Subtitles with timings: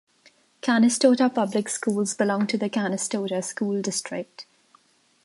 [0.63, 4.47] Canistota Public Schools belong to the Canistota School District.